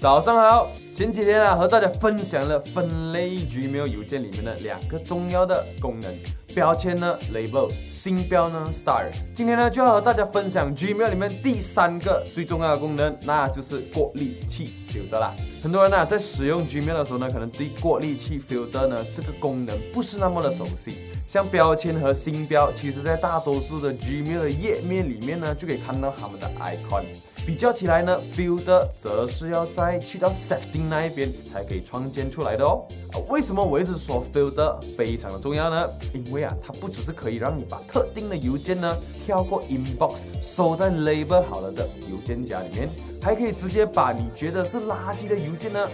[0.00, 0.72] 早上好。
[0.94, 6.10] 前几天啊，和大家分享了分类 Gmail 邮件里面的两个重要的功能：
[6.54, 9.04] 标签呢 Label，星标呢 Star。
[9.34, 15.34] 今天呢，就要和大家分享 Gmail 里面第三个最重要的功能，那就是过滤器 Filter 啦。
[15.62, 20.94] 很多人呢，在使用 Gmail 的时候呢，可能对过滤器 Filter 呢这个功能不是那么的熟悉。
[21.26, 27.04] 像标签和星标，其实在大多数的 Gmail 的页面里面呢，就可以看到他们的 icon。
[27.50, 32.86] 比较起来呢，Filter 则是要再去到 Setting 那一边才可以创建出来的哦。
[33.28, 35.84] 为什么我一直说 Filter 非常的重要呢？
[36.14, 38.96] 因为啊，它不只是可以让你把特定的邮件呢
[39.26, 42.88] 跳过 Inbox 收在 Label 好了的邮件夹里面，
[43.20, 45.88] 还可以直接把你觉得是垃圾的邮件呢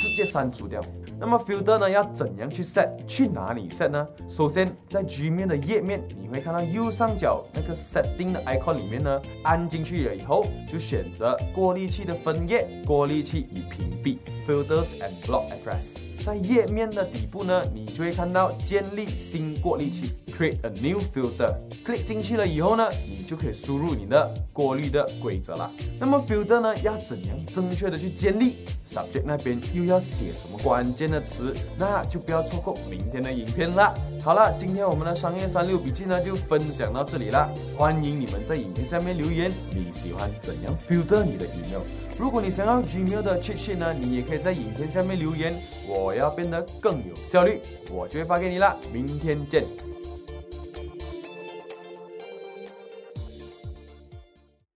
[0.00, 0.80] 直接删除掉。
[1.20, 2.88] 那么 filter 呢要怎样去 set？
[3.06, 4.08] 去哪里 set 呢？
[4.26, 14.16] 首先在 Gmail 的页面，你会看到右上角那个 setting 的 icon 里面呢，按进去了以后，就选择过滤器的分页、过滤器与屏蔽
[14.48, 15.98] filters and block address。
[16.24, 20.14] 在页面的底部呢，你就会看到建立新过滤器。
[20.40, 21.54] Create a new filter。
[21.84, 25.70] click 进去了以后呢，你就可以输入你的过滤的规则了。
[25.98, 31.54] 那么 filter 呢，要怎样正确的去建立？Subject 那边又要写什么关键的词？
[31.76, 33.92] 那就不要错过明天的影片了。
[34.24, 37.46] 好了，今天我们的商业三六笔记呢就分享到这里了。
[37.76, 41.82] 欢迎你们在影片下面留言，你喜欢怎样 filter 你的 email？
[42.18, 45.54] 如果你想要 Gmail 的 cheat sheet 呢，你也可以在影片下面留言。
[45.86, 47.60] 我要变得更有效率，
[47.92, 48.74] 我就会发给你了。
[48.90, 49.64] 明天见。